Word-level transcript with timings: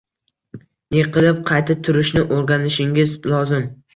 Yiqilib, 0.95 1.43
qayta 1.51 1.77
turishni 1.87 2.25
o’rganishingiz 2.39 3.13
lozim. 3.35 3.71